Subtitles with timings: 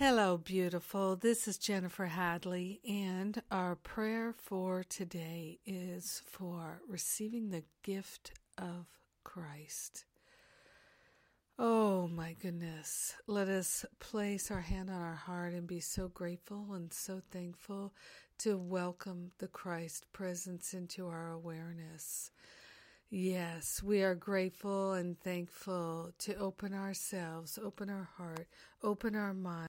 [0.00, 1.16] Hello, beautiful.
[1.16, 8.86] This is Jennifer Hadley, and our prayer for today is for receiving the gift of
[9.24, 10.04] Christ.
[11.58, 13.16] Oh my goodness.
[13.26, 17.92] Let us place our hand on our heart and be so grateful and so thankful
[18.38, 22.30] to welcome the Christ presence into our awareness.
[23.10, 28.46] Yes, we are grateful and thankful to open ourselves, open our heart,
[28.80, 29.67] open our mind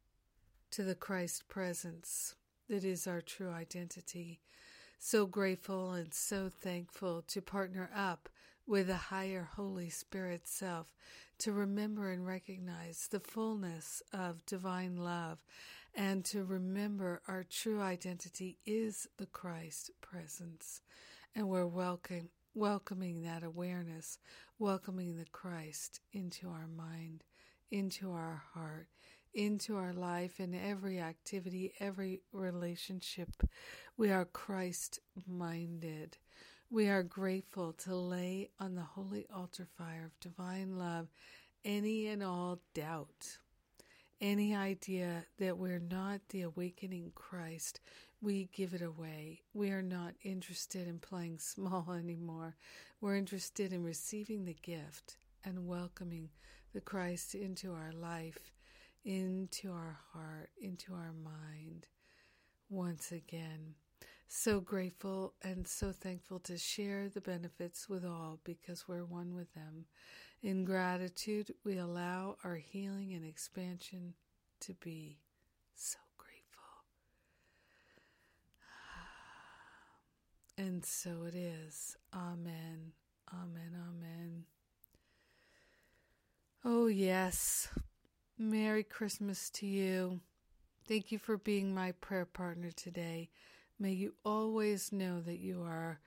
[0.80, 2.36] to the Christ presence
[2.70, 4.40] that is our true identity.
[4.98, 8.30] So grateful and so thankful to partner up
[8.66, 10.96] with the higher Holy Spirit self
[11.40, 15.40] to remember and recognize the fullness of divine love
[15.94, 20.80] and to remember our true identity is the Christ presence.
[21.36, 24.18] And we're welcome, welcoming that awareness,
[24.58, 27.26] welcoming the Christ into our mind,
[27.70, 28.88] into our heart,
[29.34, 33.30] into our life in every activity, every relationship.
[33.98, 36.18] We are Christ minded.
[36.70, 41.08] We are grateful to lay on the holy altar fire of divine love
[41.66, 43.38] any and all doubt,
[44.22, 47.82] any idea that we're not the awakening Christ.
[48.22, 49.42] We give it away.
[49.54, 52.56] We are not interested in playing small anymore.
[53.02, 56.30] We're interested in receiving the gift and welcoming
[56.74, 58.54] the Christ into our life
[59.06, 61.88] into our heart, into our mind
[62.70, 63.76] once again.
[64.28, 69.52] So grateful and so thankful to share the benefits with all because we're one with
[69.56, 69.86] them.
[70.44, 74.14] In gratitude, we allow our healing and expansion
[74.62, 75.18] to be
[75.74, 76.64] so grateful.
[80.58, 81.98] And so it is.
[82.14, 82.92] Amen.
[83.34, 83.76] Amen.
[83.76, 84.44] Amen.
[86.66, 87.70] Oh, yes.
[88.42, 90.22] Merry Christmas to you.
[90.88, 93.30] Thank you for being my prayer partner today.
[93.78, 96.00] May you always know that you are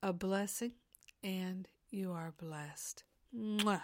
[0.00, 0.74] a blessing
[1.24, 3.02] and you are blessed.
[3.36, 3.82] Mwah.